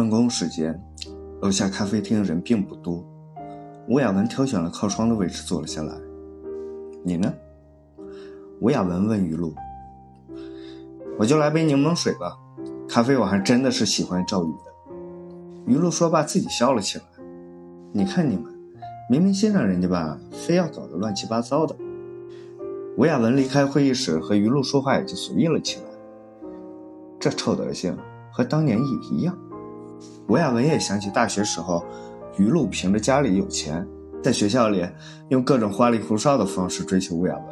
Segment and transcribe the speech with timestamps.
[0.00, 0.82] 办公时间，
[1.42, 3.04] 楼下咖啡厅人并不多。
[3.86, 5.94] 吴亚文挑选了靠窗的位置坐了下来。
[7.04, 7.30] 你呢？
[8.60, 9.54] 吴亚文问于露。
[11.18, 12.34] 我就来杯柠檬水吧。
[12.88, 15.70] 咖啡我还真的是喜欢赵宇的。
[15.70, 17.04] 于露说罢，自己笑了起来。
[17.92, 18.44] 你看你们，
[19.10, 21.76] 明明欣赏人家吧，非要搞得乱七八糟的。
[22.96, 25.84] 吴亚文离开会议室，和于露说话也就随意了起来。
[27.18, 27.94] 这臭德行，
[28.32, 29.36] 和当年也一样。
[30.30, 31.84] 吴亚文也想起大学时候，
[32.36, 33.84] 于露凭着家里有钱，
[34.22, 34.88] 在学校里
[35.26, 37.44] 用各种花里胡哨的方式追求吴亚文。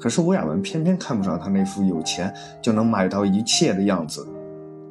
[0.00, 4.26] 可是吴亚文偏偏看不上他那副有钱就能买到一切的样子，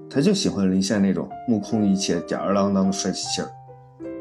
[0.07, 3.49] 他就喜欢林羡那种目空一切、吊儿郎当的帅气劲儿。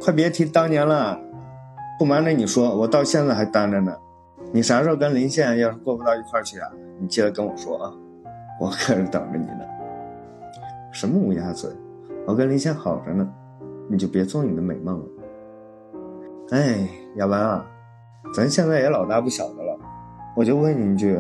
[0.01, 1.21] 快别提当年了，
[1.99, 3.95] 不瞒着你说，我到现在还单着呢。
[4.51, 7.93] 你啥时候跟林羡要是过不到一块去啊，你记得跟我说啊，
[8.59, 9.61] 我可是等着你呢。
[10.91, 11.71] 什么乌鸦嘴！
[12.29, 13.27] 我跟林仙好着呢，
[13.89, 15.07] 你就别做你的美梦了。
[16.51, 17.65] 哎，亚文啊，
[18.35, 19.79] 咱现在也老大不小的了，
[20.37, 21.19] 我就问你一句，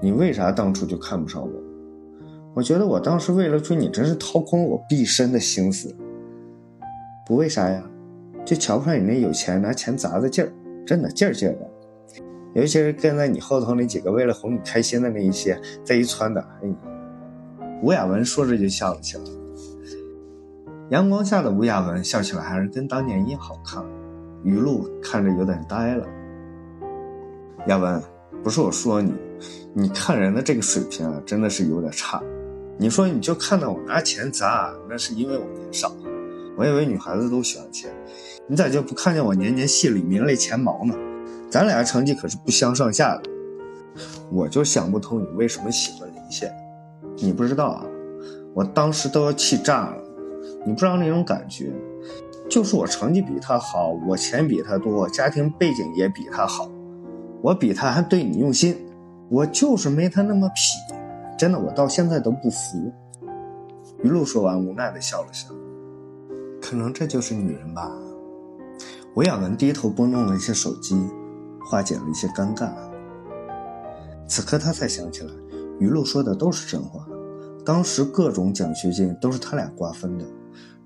[0.00, 1.52] 你为啥当初就看不上我？
[2.54, 5.94] 我觉得我当时为了追你，真是掏空了我毕生的心思。
[7.26, 7.84] 不为啥呀？
[8.46, 10.50] 就瞧不上你那有钱拿钱砸的劲儿，
[10.86, 11.70] 真的劲儿劲儿的。
[12.54, 16.74] 尤其是跟在你后头那几个为了哄你开心的那一些在一窜的，哎。
[17.82, 19.24] 吴亚文说着就笑了起来。
[20.90, 23.84] 阳光下的吴亚文笑起来还是跟当年一样好看，
[24.42, 26.06] 余露看着有点呆了。
[27.66, 28.02] 亚文，
[28.42, 29.12] 不是我说你，
[29.74, 32.22] 你看人的这个水平啊，真的是有点差。
[32.78, 35.94] 你说你就看到我拿钱砸，那是因为我年少，
[36.56, 37.90] 我以为女孩子都喜欢钱，
[38.46, 40.94] 你咋就不看见我年年戏里名列前茅呢？
[41.50, 43.30] 咱俩成绩可是不相上下的。
[44.30, 46.50] 我就想不通你为什么喜欢林羡，
[47.16, 47.84] 你不知道啊，
[48.54, 50.02] 我当时都要气炸了。
[50.64, 51.72] 你不知道那种感觉，
[52.48, 56.70] 就是我成绩比他好，我钱比他多，家庭背景也比他好，
[57.40, 58.76] 我比他还对你用心，
[59.30, 62.92] 我就是没他那么痞，真的，我到现在都不服。
[64.02, 65.48] 于露说完，无奈的笑了笑，
[66.60, 67.90] 可能这就是女人吧。
[69.14, 70.96] 吴亚文低头拨弄了一下手机，
[71.64, 72.70] 化解了一些尴尬。
[74.28, 75.30] 此刻他才想起来，
[75.80, 77.06] 于露说的都是真话，
[77.64, 80.24] 当时各种奖学金都是他俩瓜分的。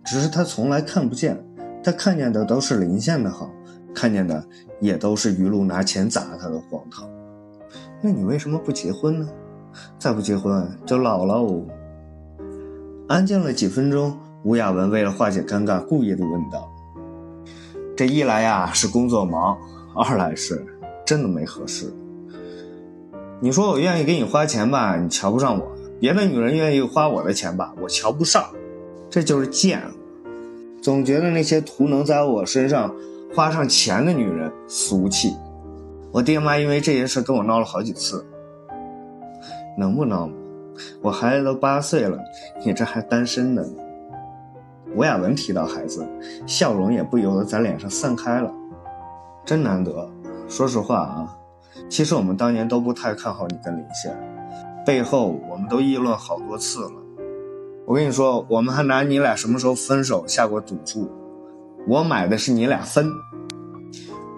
[0.04, 1.42] 只是他从来看不见，
[1.82, 3.50] 他看见的都是林羡的好，
[3.94, 4.44] 看见的
[4.80, 7.08] 也都是余露拿钱砸他的荒唐。
[8.00, 9.28] 那你为什么不结婚呢？
[9.98, 11.64] 再不结婚就老了哦。
[13.08, 16.70] 安静了几分钟，吴亚文为了化解尴尬，故意的问道
[17.96, 19.56] ：“这一来呀是工作忙，
[19.94, 20.64] 二来是
[21.04, 21.92] 真的没合适。
[23.40, 25.64] 你说我愿意给你花钱吧，你瞧不上我；
[26.00, 28.44] 别的女人愿意花我的钱吧，我瞧不上。”
[29.12, 29.82] 这就是贱，
[30.80, 32.90] 总觉得那些图能在我身上
[33.34, 35.36] 花上钱的女人俗气。
[36.10, 38.24] 我爹妈因为这件事跟我闹了好几次，
[39.76, 40.32] 能不闹吗？
[41.02, 42.18] 我孩子都八岁了，
[42.64, 43.74] 你这还单身的呢。
[44.96, 46.08] 吴亚文提到孩子，
[46.46, 48.50] 笑容也不由得在脸上散开了，
[49.44, 50.10] 真难得。
[50.48, 51.36] 说实话啊，
[51.86, 54.10] 其实我们当年都不太看好你跟林羡，
[54.86, 57.01] 背后我们都议论好多次了。
[57.84, 61.10] 我跟你说，我们还拿你俩什么时候分手下过赌注。
[61.88, 63.10] 我买的是你俩分。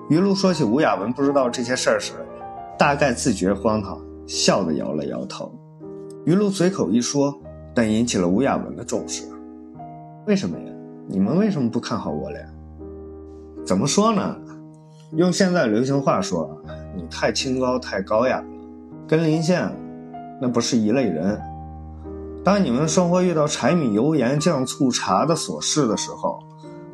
[0.08, 2.12] 于露说起吴亚文不知道这些事儿时，
[2.78, 5.52] 大概自觉荒唐，笑着摇了摇头。
[6.24, 7.38] 于露随口一说，
[7.74, 9.24] 但引起了吴亚文的重视。
[10.26, 10.72] 为什么呀？
[11.06, 12.40] 你们为什么不看好我俩？
[13.64, 14.36] 怎么说呢？
[15.12, 16.58] 用现在流行话说，
[16.96, 18.46] 你太清高太高雅了，
[19.06, 19.70] 跟林羡
[20.40, 21.38] 那不是一类人。
[22.44, 26.38] 当你们生活遇到柴米油盐酱醋茶的琐事的时候，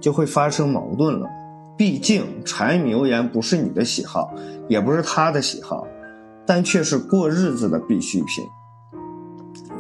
[0.01, 1.27] 就会发生矛盾了。
[1.77, 4.33] 毕竟柴米油盐不是你的喜好，
[4.69, 5.85] 也不是他的喜好，
[6.47, 8.45] 但却是过日子的必需品。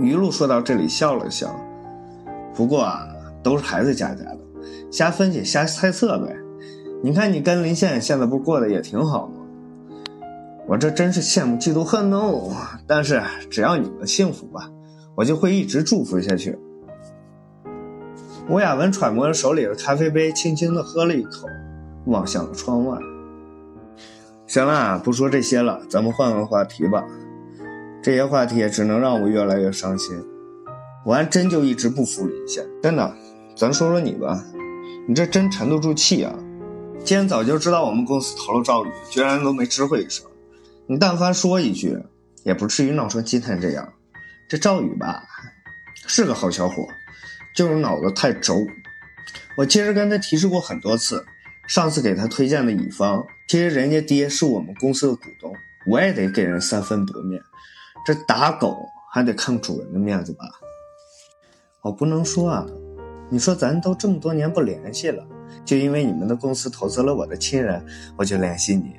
[0.01, 1.55] 于露说到这里笑了笑，
[2.53, 3.07] 不过啊，
[3.41, 4.39] 都是孩子家家的，
[4.91, 6.35] 瞎分析瞎猜测呗。
[7.01, 9.35] 你看你跟林羡现在不过得也挺好吗？
[10.67, 12.51] 我这真是羡慕嫉妒恨哦。
[12.89, 14.69] 但是只要你们幸福吧。
[15.21, 16.59] 我就会一直祝福下去。
[18.49, 21.47] 吴亚文揣摩着手里的咖啡杯，轻轻地喝了一口，
[22.07, 22.99] 望向了窗外。
[24.47, 27.05] 行了，不说这些了，咱们换个话题吧。
[28.03, 30.17] 这些话题也只能让我越来越伤心。
[31.05, 33.15] 我还真就一直不服林羡，真的。
[33.55, 34.43] 咱说说你吧，
[35.07, 36.35] 你这真沉得住气啊！
[37.05, 40.27] 既然早就知道我们公司投了赵宇，居然都没知会一声。
[40.87, 41.99] 你但凡说一句，
[42.43, 43.87] 也不至于闹成今天这样。
[44.51, 45.23] 这赵宇吧，
[46.09, 46.89] 是个好小伙，
[47.55, 48.67] 就是脑子太轴。
[49.57, 51.25] 我其实跟他提示过很多次，
[51.69, 55.55] 上次给他推荐的乙方，其实人家爹是我们公司的股东，
[55.87, 57.41] 我也得给人三分薄面。
[58.05, 58.77] 这打狗
[59.13, 60.45] 还得看主人的面子吧？
[61.83, 62.67] 我不能说啊，
[63.31, 65.25] 你说咱都这么多年不联系了，
[65.65, 67.87] 就因为你们的公司投资了我的亲人，
[68.17, 68.97] 我就联系你，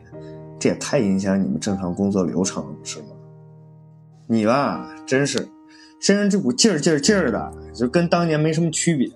[0.58, 3.11] 这也太影响你们正常工作流程了，是吗？
[4.32, 5.46] 你吧，真是
[6.00, 9.12] 身上这股劲儿劲儿劲儿的，就跟当年没什么区别。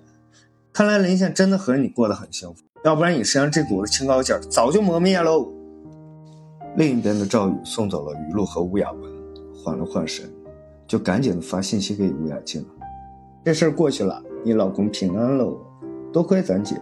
[0.74, 5.50] 看来林县真的和你过得很幸福，要不然你身上这股子清高劲儿早就磨灭喽。
[6.76, 9.10] 另一边的赵宇送走了于露和吴雅文，
[9.54, 10.30] 缓了缓神，
[10.86, 12.68] 就赶紧的发信息给吴雅静了
[13.42, 15.58] ：“这事儿过去了，你老公平安喽，
[16.12, 16.78] 多亏咱姐。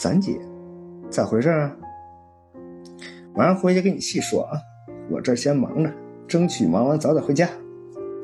[0.00, 0.40] 咱姐，
[1.10, 1.76] 咋回事啊？
[3.34, 4.58] 晚上回去跟你细说啊，
[5.10, 5.92] 我这先忙着。”
[6.28, 7.48] 争取忙完早点回家。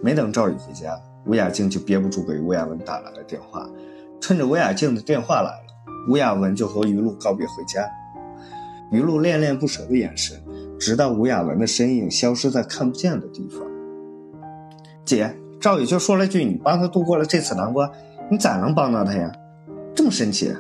[0.03, 3.67] 没等赵宇回家，吴雅静就憋不住给吴雅文打来了电话。
[4.21, 5.67] 趁着吴雅静的电话来了，
[6.11, 7.91] 吴雅文就和于露告别回家。
[8.93, 10.39] 于露恋恋不舍的眼神，
[10.79, 13.61] 直到吴雅文的身影消失在看不见的地方。
[15.05, 17.91] 姐，赵宇就说了句：“你帮他度过了这次难关，
[18.31, 19.33] 你咋能帮到他呀？”
[19.97, 20.55] 这么神奇？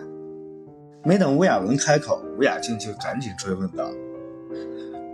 [1.05, 3.85] 没等吴雅文开口，吴雅静就赶紧追问道：“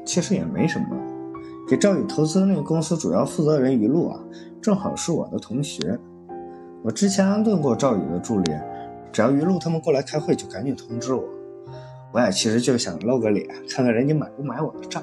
[0.07, 0.87] 其实也没什么。”
[1.71, 4.19] 给赵宇投资的那个公司主要负责人于露啊，
[4.61, 5.97] 正好是我的同学。
[6.83, 8.53] 我之前安顿过赵宇的助理，
[9.13, 11.23] 只要于露他们过来开会，就赶紧通知我。
[12.11, 15.01] 我也其实就想露个脸，看看人家买不买我的账。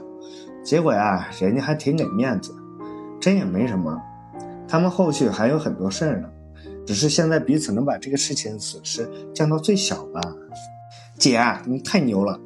[0.62, 2.54] 结果呀，人家还挺给面子，
[3.18, 3.98] 真也没什么。
[4.68, 6.28] 他们后续还有很多事儿呢，
[6.86, 10.20] 只是现在彼此能把这个事情损失降到最小吧。
[11.18, 12.38] 姐，你太牛了！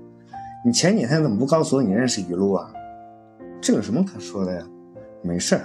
[0.64, 2.72] 你前几天怎么不告诉我你认识于露啊？
[3.62, 4.66] 这有什么可说的呀？
[5.22, 5.62] 没事儿，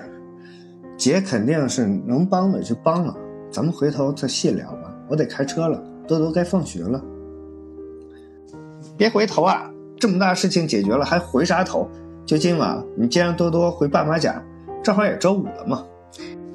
[0.99, 3.17] 姐肯定是能帮的就帮了，
[3.51, 4.95] 咱们回头再细聊吧。
[5.09, 7.03] 我得开车了，多多该放学了。
[8.99, 9.71] 别回头啊！
[9.99, 11.89] 这么大事情解决了，还回啥头？
[12.27, 14.45] 就今晚，你接让多多回爸妈家，
[14.85, 15.83] 正好也周五了嘛。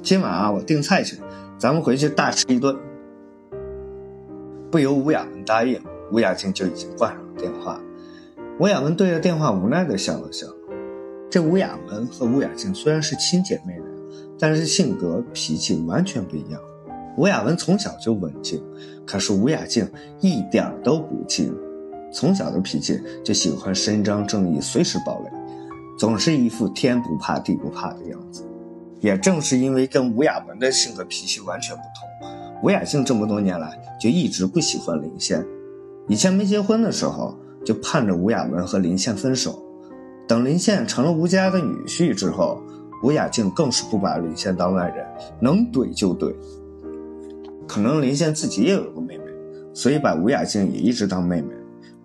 [0.04, 1.18] 今晚啊，我订菜去，
[1.58, 2.78] 咱们回去大吃一顿。
[4.70, 7.82] 不由吴雅文答应，吴雅静就已经挂上了电话。
[8.60, 10.46] 吴雅文对着电话无奈地笑了笑。
[11.32, 13.86] 这吴雅文和吴雅静虽然是亲姐妹人，
[14.38, 16.60] 但是性格脾气完全不一样。
[17.16, 18.62] 吴雅文从小就文静，
[19.08, 19.90] 可是吴雅静
[20.20, 21.56] 一点都不静，
[22.12, 25.32] 从小的脾气就喜欢伸张正义，随时暴雷，
[25.98, 28.46] 总是一副天不怕地不怕的样子。
[29.00, 32.30] 也正是因为跟吴雅文的性格脾气完全不同，
[32.62, 35.42] 吴雅静这么多年来就一直不喜欢林宪。
[36.10, 39.64] 以前没结婚的时候，就盼着吴雅文和林宪分手。
[40.32, 42.64] 等林宪成了吴家的女婿之后，
[43.04, 45.06] 吴雅静更是不把林宪当外人，
[45.42, 46.34] 能怼就怼。
[47.68, 49.26] 可能林宪自己也有个妹妹，
[49.74, 51.54] 所以把吴雅静也一直当妹妹，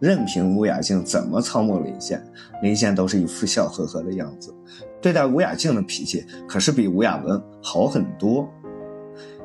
[0.01, 2.21] 任凭吴雅静怎么操磨林宪，
[2.65, 4.53] 林宪都是一副笑呵呵的样子。
[5.01, 8.49] 对待吴雅静的脾气可是比吴雅文好很多。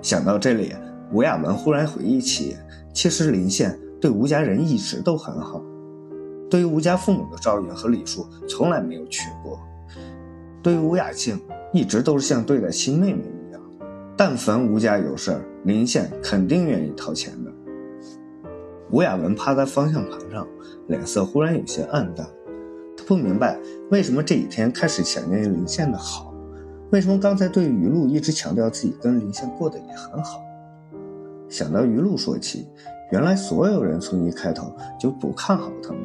[0.02, 0.74] 想到这里，
[1.14, 2.58] 吴雅文忽然回忆起，
[2.96, 5.62] 其实林宪对吴家人一直都很好。
[6.52, 9.58] 对于吴家父母的赵云和李树从来没有缺过，
[10.62, 11.40] 对于吴雅静
[11.72, 13.62] 一直都是像对待亲妹妹一样。
[14.18, 17.52] 但凡吴家有事儿，林宪肯定愿意掏钱的。
[18.90, 20.46] 吴雅文趴在方向盘上，
[20.88, 22.28] 脸色忽然有些暗淡。
[22.98, 23.58] 他不明白
[23.90, 26.34] 为什么这几天开始想念林宪的好，
[26.92, 30.42] 为什么刚才对于露一直强调自己跟林宪过得也很好。
[31.48, 32.68] 想到于露说起，
[33.14, 36.02] 原来所有人从一开头就不看好他们。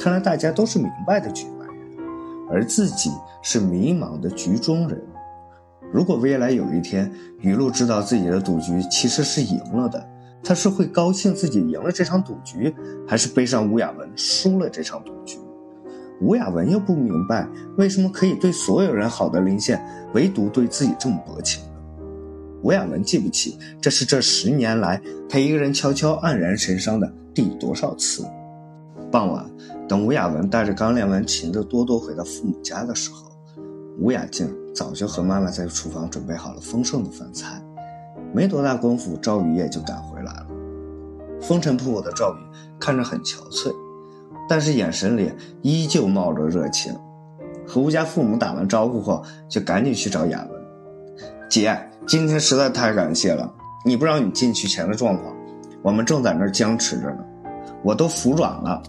[0.00, 1.98] 看来大家都是明白的局外人，
[2.50, 3.10] 而自己
[3.42, 4.98] 是迷茫的局中人。
[5.92, 10.02] 如果未来有一天，雨露知道自己的赌局其实是赢了的，
[10.42, 12.74] 他是会高兴自己赢了这场赌局，
[13.06, 15.38] 还是背上吴雅文输了这场赌局？
[16.22, 21.70] 吴雅文又不明白为什么可以对所有人好的林宪，唯独对自己这么薄情呢？
[22.62, 28.24] 吴雅文记不起这是这十年来他一个人悄悄黯然神伤的第多少次。
[29.10, 29.44] 傍晚。
[29.90, 33.32] 等吴雅文带着刚练完琴的多多回到父母家的时候，
[33.98, 37.60] 吴雅静早就和妈妈在厨房准备好了丰盛的饭菜。
[38.32, 40.46] 没多大功夫，赵宇也就赶回来了。
[41.40, 42.36] 风尘仆仆的赵宇
[42.78, 43.74] 看着很憔悴，
[44.48, 46.96] 但是眼神里依旧冒着热情。
[47.66, 50.62] 和吴家父母打完招呼后，就赶紧去找雅文。
[51.48, 53.52] 姐，今天实在太感谢了，
[53.84, 55.34] 你不知道你进去前的状况，
[55.82, 57.24] 我们正在那僵持着呢，
[57.82, 58.80] 我都服软了。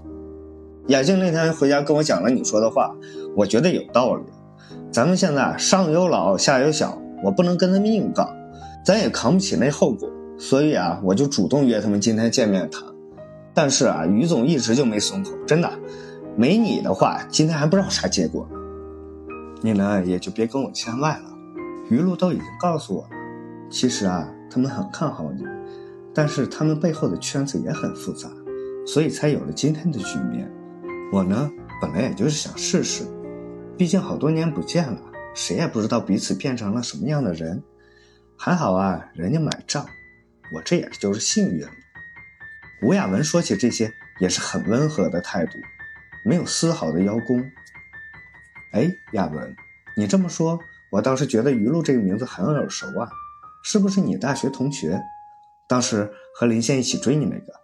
[0.87, 2.95] 雅静那天回家跟我讲了你说的话，
[3.35, 4.23] 我觉得有道理。
[4.91, 8.27] 咱们现在上有老下有小，我不能跟他们硬杠，
[8.83, 10.09] 咱也扛不起那后果。
[10.37, 12.83] 所以啊，我就主动约他们今天见面谈。
[13.53, 15.71] 但是啊，于总一直就没松口，真的，
[16.35, 18.47] 没你的话，今天还不知道啥结果。
[19.61, 21.31] 你呢，也就别跟我牵外了。
[21.89, 23.09] 于露都已经告诉我了，
[23.69, 25.43] 其实啊，他们很看好你，
[26.13, 28.27] 但是他们背后的圈子也很复杂，
[28.85, 30.51] 所以才有了今天的局面。
[31.11, 31.51] 我呢，
[31.81, 33.03] 本来也就是想试试，
[33.77, 35.01] 毕竟好多年不见了，
[35.35, 37.61] 谁也不知道彼此变成了什么样的人。
[38.37, 39.85] 还好啊，人家买账，
[40.53, 41.69] 我这也就是幸运了。
[42.81, 43.91] 吴雅文说起这些
[44.21, 45.57] 也是很温和的态度，
[46.23, 47.43] 没有丝毫的邀功。
[48.71, 49.53] 哎，亚文，
[49.97, 50.57] 你这么说，
[50.93, 53.09] 我倒是觉得于露这个名字很耳熟啊，
[53.65, 55.03] 是不是你大学同学？
[55.67, 57.60] 当时和林宪一起追你那个？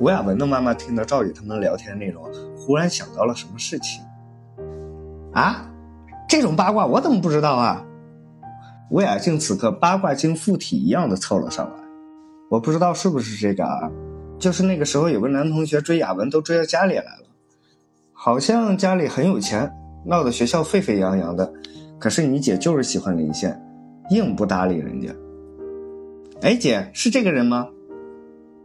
[0.00, 2.24] 吴雅文的妈妈听到赵宇他们聊天内容，
[2.56, 4.00] 忽然想到了什么事情。
[5.32, 5.68] 啊，
[6.28, 7.84] 这种八卦我怎么不知道啊？
[8.90, 11.74] 吴雅静此刻八卦精附体一样的凑了上来。
[12.48, 13.90] 我不知道是不是这个啊？
[14.38, 17.26] 就是那个时候有个男同学追雅文都追到家里来了，
[18.12, 19.68] 好像家里很有钱，
[20.06, 21.52] 闹得学校沸沸扬扬的。
[21.98, 23.60] 可是你姐就是喜欢林宪，
[24.10, 25.12] 硬不搭理人家。
[26.42, 27.66] 哎，姐是这个人吗？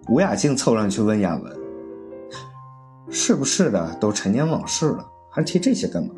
[0.09, 1.51] 吴雅静凑上去问亚文
[3.09, 3.95] ：“是不是的？
[3.99, 6.09] 都陈年往事了，还提这些干嘛？”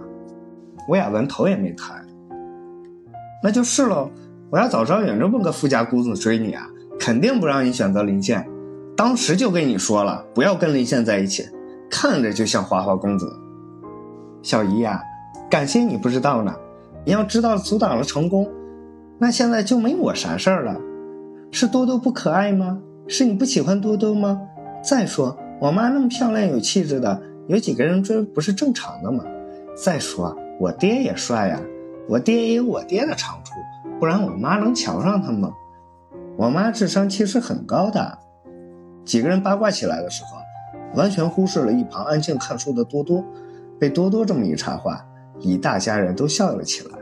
[0.89, 1.93] 吴雅文头也没抬
[3.43, 4.09] ：“那就是喽。
[4.51, 6.67] 我要早知道有这么个富家姑子追你啊，
[6.99, 8.47] 肯定不让你选择林宪。
[8.95, 11.47] 当时就跟你说了，不要跟林宪在一起，
[11.89, 13.31] 看着就像花花公子。
[14.41, 15.01] 小姨呀，
[15.49, 16.55] 感谢你不知道呢。
[17.03, 18.47] 你要知道阻挡了成功，
[19.19, 20.79] 那现在就没我啥事儿了。
[21.51, 24.41] 是多多不可爱吗？”是你不喜欢多多吗？
[24.83, 29.23] 再说我妈那么漂亮有气质的，有几个人追不是正常的吗？
[29.75, 31.61] 再说我爹也帅呀，
[32.07, 33.53] 我爹也有我爹的长处，
[33.99, 35.51] 不然我妈能瞧上他吗？
[36.37, 38.17] 我妈智商其实很高的。
[39.05, 43.23] 几个人八卦起来的时候，完全忽视了一旁安静看书的多多。
[43.77, 45.05] 被多多这么一插话，
[45.39, 46.97] 一大家人都笑了起来。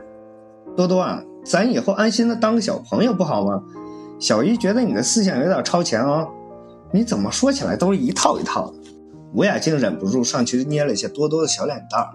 [0.76, 3.62] 多多啊，咱以后安心的当个小朋友不好吗？
[4.18, 6.28] 小姨觉得你的思想有点超前哦，
[6.92, 8.74] 你怎么说起来都是一套一套的。
[9.34, 12.14] 吴雅静忍不住上去捏了一下多多的小脸蛋儿。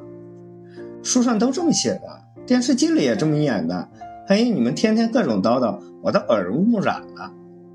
[1.04, 2.02] 书上都这么写的，
[2.46, 3.90] 电视剧里也这么演的。
[4.28, 7.32] 哎，你们天天各种叨叨，我都耳濡目染了。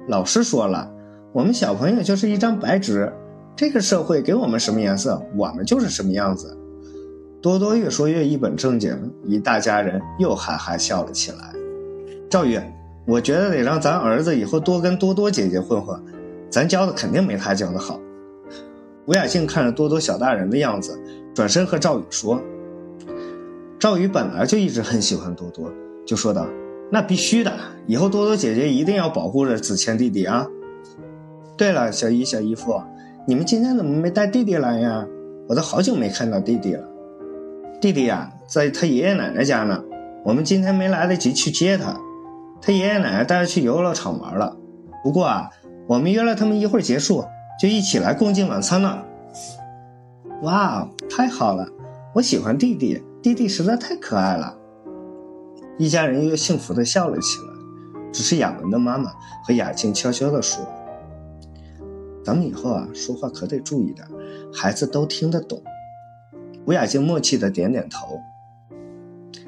[0.09, 0.91] 老师说了，
[1.33, 3.13] 我们小朋友就是一张白纸，
[3.55, 6.57] 这个社会给我们什么颜色，我们就是什么样子。
[7.43, 11.53] 多多越说越一本正经，一大家人又哈哈笑了起来。
[12.31, 12.59] 赵宇。
[13.07, 16.01] 我觉得得让咱儿子以后多跟多多姐姐混混，
[16.49, 18.01] 咱教的肯定没他教的好。
[19.05, 20.99] 吴雅静看着多多小大人的样子，
[21.35, 22.41] 转身和赵宇说
[23.79, 25.71] ：“赵宇本来就一直很喜欢多多，
[26.07, 26.47] 就说道
[26.91, 27.53] ：‘那必须的，
[27.87, 30.47] 以后多多姐姐一定要保护着子谦弟弟啊。’
[31.59, 32.81] 对了，小姨、小姨夫，
[33.27, 35.07] 你们今天怎么没带弟弟来呀？
[35.47, 36.89] 我都好久没看到弟弟了。
[37.83, 39.85] 弟弟呀，在他爷爷奶奶家呢，
[40.25, 42.01] 我们今天没来得及去接他。”
[42.67, 44.57] 他爷爷奶奶带他去游乐场玩了，
[45.03, 45.51] 不过啊，
[45.87, 47.23] 我们约了他们一会儿结束
[47.61, 49.05] 就一起来共进晚餐了。
[50.41, 51.69] 哇，太好了！
[52.15, 54.57] 我喜欢弟弟，弟弟实在太可爱了。
[55.77, 57.53] 一家人又幸福的笑了起来。
[58.11, 59.13] 只是雅文的妈妈
[59.45, 60.65] 和雅静悄悄地说
[62.25, 64.07] ：“咱们以后啊，说话可得注意点，
[64.55, 65.63] 孩子都听得懂。”
[66.65, 68.19] 吴雅静默契的点点头。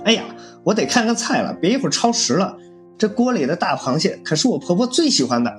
[0.04, 0.24] 哎呀，
[0.64, 2.58] 我得看看菜了，别一会儿超时了。
[2.98, 5.52] 这锅里的大螃蟹可是我婆婆最喜欢的。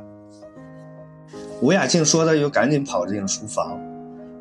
[1.62, 3.80] 吴雅静说的，又赶紧跑进书房。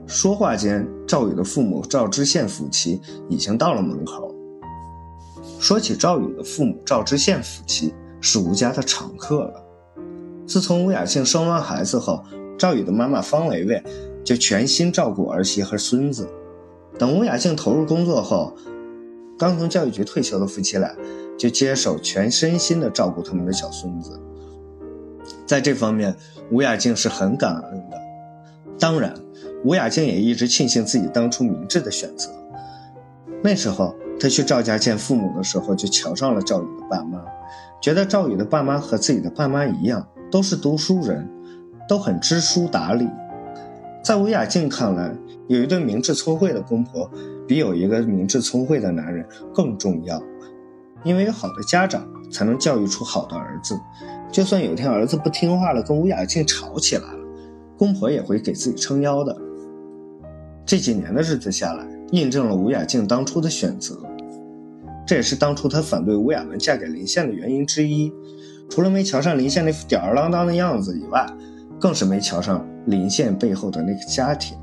[0.06, 4.34] 说话间，赵宇的父母赵知县夫妻已经到了门口。
[5.58, 9.62] 说起赵宇的父母赵知县夫妻，是吴家的常客了。
[10.46, 12.22] 自从吴雅静生完孩子后，
[12.56, 13.82] 赵宇的妈妈方维维
[14.24, 16.28] 就全心照顾儿媳和孙子。
[16.98, 18.54] 等吴雅静投入工作后，
[19.38, 20.94] 刚从教育局退休的夫妻俩。
[21.38, 24.18] 就接手全身心的照顾他们的小孙子，
[25.46, 26.14] 在这方面，
[26.50, 27.96] 吴雅静是很感恩的。
[28.78, 29.14] 当然，
[29.64, 32.30] 吴雅静也一直庆幸自己当初明智的选择。
[33.42, 37.22] 那时候，她去赵家见父母的时候，就瞧上了赵宇的爸妈，
[37.80, 41.28] 觉得赵宇的爸妈和自己的爸妈一样，都是读书人，
[41.88, 43.06] 都很知书达理。
[44.02, 45.14] 在吴雅静看来，
[45.48, 47.10] 有一对明智聪慧的公婆，
[47.46, 50.22] 比有一个明智聪慧的男人更重要。
[51.06, 53.78] 因为有好的家长，才能教育出好的儿子。
[54.32, 57.18] 就算有天儿子不听话了，跟吴雅静吵起来了，
[57.78, 59.34] 公婆也会给自己撑腰的。
[60.66, 63.96] 这几年的日子下来，印证了吴雅静当初的选择。
[65.06, 68.12] 这也是当初她反对吴雅文嫁给林宪的原因之一。
[68.68, 71.24] 除了没瞧上林宪那副吊儿郎当的样子以外，
[71.78, 74.58] 更是没瞧上林宪背后的那个家庭。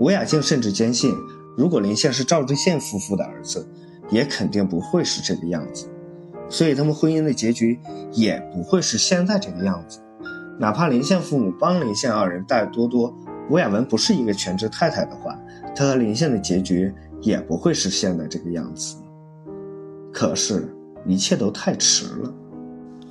[0.00, 1.14] 吴雅静甚至坚信，
[1.56, 3.68] 如果林宪是赵志宪夫妇的儿子，
[4.10, 5.86] 也肯定不会是这个样子，
[6.48, 7.78] 所以他们婚姻的结局
[8.12, 10.00] 也不会是现在这个样子。
[10.58, 13.14] 哪怕林宪父母帮林宪二人带多多，
[13.48, 15.38] 吴雅文不是一个全职太太的话，
[15.74, 18.96] 他和林宪的结局也不会是现在这个样子。
[20.12, 20.68] 可是，
[21.06, 22.34] 一切都太迟了。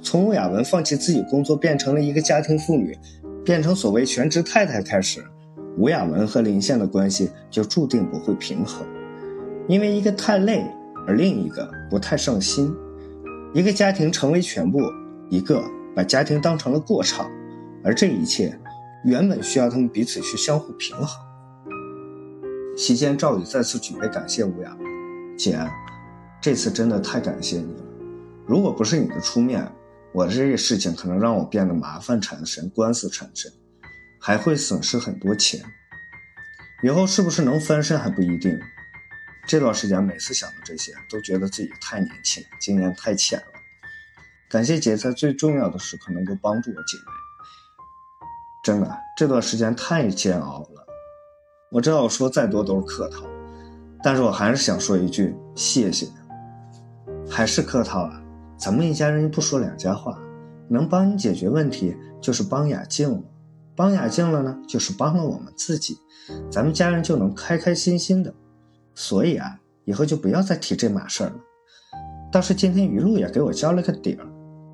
[0.02, 2.98] 从吴雅文放弃自己工作，变成了一个家庭妇女，
[3.44, 5.24] 变成所谓全职太太开始。
[5.78, 8.86] 吴雅文和林宪的关系就注定不会平衡，
[9.68, 10.66] 因为一个太累，
[11.10, 12.72] 而另一个不太上心；
[13.52, 14.80] 一个家庭成为全部，
[15.28, 15.60] 一个
[15.96, 17.28] 把家庭当成了过场，
[17.84, 18.56] 而这一切
[19.04, 21.08] 原本需要他们彼此去相互平衡。
[22.78, 24.78] 席间，赵宇再次举杯感谢吴雅
[25.36, 25.60] ：“姐，
[26.40, 27.84] 这次真的太感谢你了。
[28.46, 29.68] 如果不是你的出面，
[30.14, 33.52] 我这个事情可能让我变得麻烦缠身，官司缠身。”
[34.22, 35.64] 还会损失很多钱，
[36.84, 38.60] 以后是不是能翻身还不一定。
[39.50, 43.46] 这段时间每次想到这些，都觉得自己太年轻，经验太浅了。
[44.48, 47.04] 感谢姐在最重要的时刻能够帮助我解围。
[48.64, 50.86] 真的，这段时间太煎熬了。
[51.72, 53.26] 我知道我说再多都是客套，
[54.04, 56.08] 但是我还是想说一句谢谢。
[57.28, 58.22] 还是客套啊？
[58.56, 60.16] 咱们一家人不说两家话，
[60.68, 63.24] 能帮你解决问题就是帮雅静了。
[63.76, 65.98] 帮雅静了呢，就是帮了我们自己，
[66.52, 68.32] 咱们家人就能开开心心的。
[69.00, 71.36] 所以啊，以后就不要再提这码事儿了。
[72.30, 74.28] 倒是今天于露也给我交了个底儿，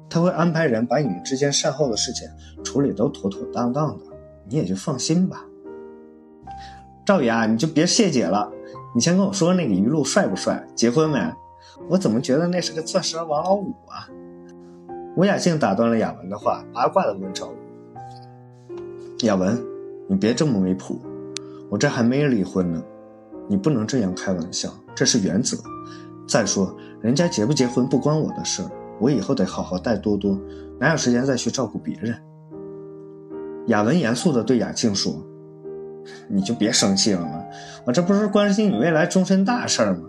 [0.09, 2.27] 他会安排人把你们之间善后的事情
[2.63, 4.03] 处理都妥妥当当的，
[4.49, 5.45] 你也就放心吧。
[7.05, 8.51] 赵宇啊，你就别谢姐了，
[8.95, 11.19] 你先跟我说那个于露帅不帅，结婚没？
[11.87, 14.09] 我怎么觉得那是个钻石王老五啊？
[15.15, 19.27] 吴雅静打断了雅文的话，八卦的问赵宇。
[19.27, 19.63] 雅文，
[20.09, 20.99] 你别这么没谱，
[21.69, 22.83] 我这还没离婚呢，
[23.47, 25.57] 你不能这样开玩笑，这是原则。
[26.27, 30.39] 再说，人家结不结婚不关我的事儿，我以后得好好带多多，
[30.79, 32.15] 哪有时间再去照顾别人？
[33.67, 35.13] 雅文严肃地对雅静说
[36.29, 37.43] ：“你就别生气了嘛，
[37.85, 40.03] 我这不是关心你未来终身大事吗？”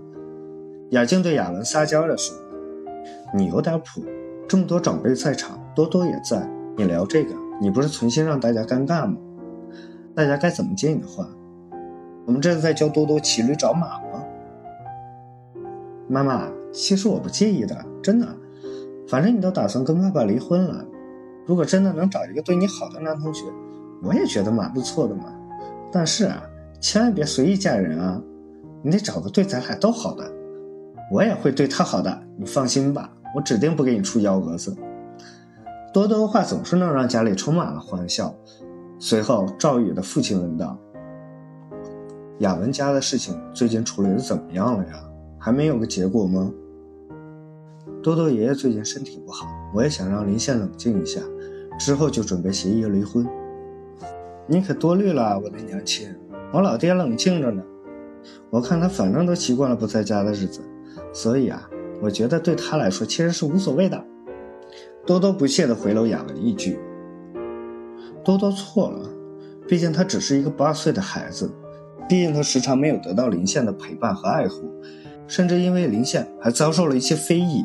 [0.92, 2.36] 雅静对雅文撒娇地说
[3.34, 4.04] ：“你有点谱，
[4.48, 9.16] 这么多长辈在场，多多也在，你聊这个。”你不是存心让大家尴尬吗？
[10.14, 11.26] 大家该怎么接你的话？
[12.26, 14.24] 我们这是在教多多骑驴找马吗？
[16.08, 18.26] 妈妈，其实我不介意的，真的。
[19.08, 20.84] 反正你都打算跟爸爸离婚了，
[21.46, 23.44] 如果真的能找一个对你好的男同学，
[24.02, 25.24] 我也觉得蛮不错的嘛。
[25.92, 26.42] 但是啊，
[26.80, 28.20] 千万别随意嫁人啊，
[28.82, 30.28] 你得找个对咱俩都好的。
[31.12, 34.76] 我也会对他好的，你放心吧，我指定不给你出幺蛾子。
[35.92, 38.34] 多多的话总是能让家里充满了欢笑。
[38.98, 40.76] 随后，赵宇的父亲问道
[42.38, 44.92] ：“雅文家的事情最近处理的怎么样了呀？
[45.38, 46.52] 还没有个结果吗？”
[48.02, 51.20] 多多爷爷最近身体不好，我也想让林宪冷静一下，
[51.78, 53.26] 之后就准备协议离婚。
[54.46, 56.14] 你可多虑了，我的娘亲，
[56.52, 57.62] 我老爹冷静着呢。
[58.50, 60.60] 我看他反正都习惯了不在家的日子，
[61.12, 61.68] 所以啊，
[62.00, 64.04] 我觉得对他来说其实是无所谓的。
[65.04, 66.78] 多多不屑地回了雅文一句
[68.24, 69.08] ：“多多错了，
[69.66, 71.50] 毕竟他只是一个八岁的孩子，
[72.08, 74.70] 毕竟他时常没有得到林宪的陪伴和爱护，
[75.26, 77.64] 甚至因为林宪还遭受了一些非议，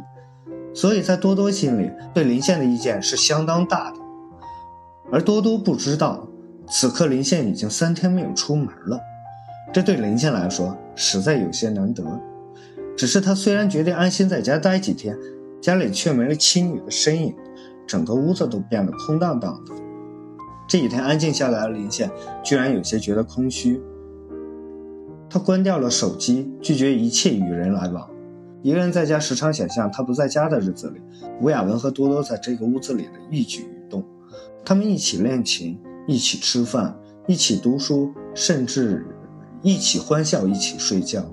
[0.73, 3.97] 所以在多多心里，对林宪的意见是相当大的。
[5.11, 6.27] 而多多不知道，
[6.67, 8.99] 此刻林宪已经三天没有出门了，
[9.73, 12.03] 这对林宪来说实在有些难得。
[12.97, 15.17] 只是他虽然决定安心在家待几天。”
[15.61, 17.35] 家里却没了妻女的身影，
[17.85, 19.75] 整个屋子都变得空荡荡的。
[20.67, 22.09] 这几天安静下来的林宪，
[22.43, 23.79] 居然有些觉得空虚。
[25.31, 28.05] 他关掉了手机，拒绝一切与人来往。
[28.61, 30.99] 一个人在家，时常想象他不在家的日子里，
[31.39, 34.03] 吴雅文和多多在这个屋子里的一举一动。
[34.65, 36.93] 他们一起练琴，一起吃饭，
[37.27, 39.05] 一起读书，甚至
[39.61, 41.23] 一起欢笑，一起睡觉。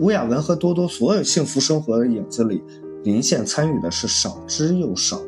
[0.00, 2.60] 吴雅文和多多所有幸福生活的影子里。
[3.04, 5.20] 林宪参与的是少之又少。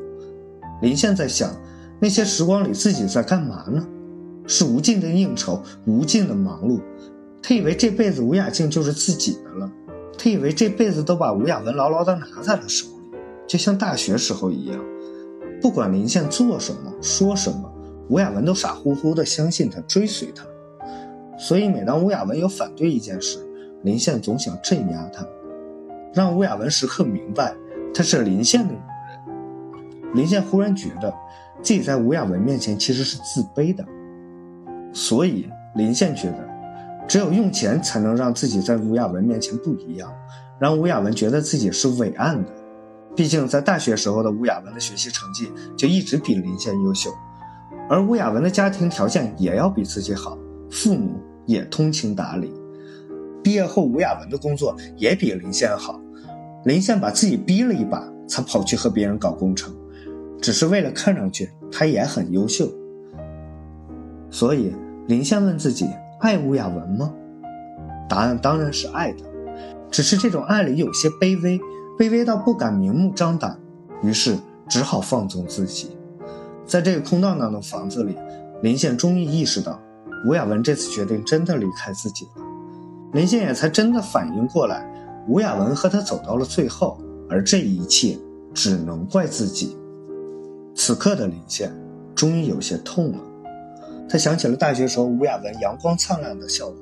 [0.82, 1.54] 林宪在想，
[2.00, 3.86] 那些时光里自己在干嘛呢？
[4.48, 6.80] 是无尽的应酬，无尽的忙碌。
[7.48, 9.72] 他以为这辈子吴雅静就是自己的了，
[10.18, 14.78] 他以为这辈子都把吴雅文牢牢地拿在了手里，就像大学时候一样。
[15.58, 17.72] 不管林宪做什么，说什么，
[18.10, 20.44] 吴雅文都傻乎乎地相信他，追随他。
[21.38, 23.38] 所以，每当吴雅文有反对一件事，
[23.82, 25.26] 林宪总想镇压他，
[26.12, 27.54] 让吴雅文时刻明白。
[27.94, 31.10] 她是林宪的女人，林宪忽然觉得
[31.62, 33.82] 自己在吴雅文面前其实是自卑的，
[34.92, 36.47] 所以林宪觉得，
[37.08, 40.12] 只有用钱才能让自己在吴亚文面前不一样，
[40.60, 42.50] 让吴亚文觉得自己是伟岸的。
[43.16, 47.10] 毕竟在大学时候的吴亚文的学习成绩就一直比林宪优秀，
[47.88, 50.38] 而吴亚文的家庭条件也要比自己好，
[50.70, 52.52] 父母也通情达理。
[53.42, 55.98] 毕业后，吴亚文的工作也比林宪好。
[56.64, 59.74] 林宪把自己逼了一把，才跑去和别人搞工程，
[60.42, 62.70] 只是为了看上去他也很优秀。
[64.30, 64.74] 所以
[65.06, 65.88] 林宪问自己：
[66.20, 67.12] 爱吴亚文吗？
[68.08, 69.24] 答案当然是爱的，
[69.90, 71.60] 只是这种爱里有些卑微，
[71.98, 73.58] 卑微到不敢明目张胆，
[74.02, 74.36] 于是
[74.68, 75.96] 只好放纵自己。
[76.66, 78.16] 在这个空荡荡的房子里，
[78.62, 79.80] 林宪终于意识到，
[80.26, 82.42] 吴亚文这次决定真的离开自己了。
[83.12, 84.86] 林宪也才真的反应过来，
[85.28, 86.98] 吴亚文和他走到了最后，
[87.30, 88.18] 而这一切
[88.52, 89.76] 只能怪自己。
[90.74, 91.72] 此刻的林宪
[92.14, 93.18] 终于有些痛了，
[94.08, 96.78] 他想起了大学时候吴亚文阳光灿烂的笑容，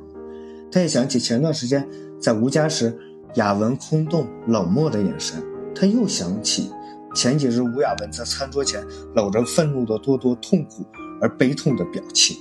[0.71, 1.87] 他也想起前段时间
[2.21, 2.97] 在吴家时
[3.35, 5.43] 亚文空洞冷漠的眼神，
[5.75, 6.71] 他又想起
[7.15, 8.85] 前几日吴亚文在餐桌前
[9.15, 10.85] 搂着愤怒的多多痛苦
[11.21, 12.37] 而悲痛的表情。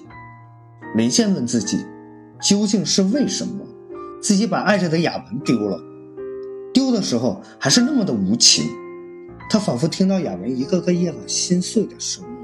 [0.96, 1.86] 林宪问自己，
[2.42, 3.66] 究竟是为什么？
[4.22, 5.80] 自己把爱着的雅文丢了，
[6.74, 8.66] 丢的时候还是那么的无情。
[9.50, 12.35] 他仿佛听到雅文一个个夜晚心碎的声音。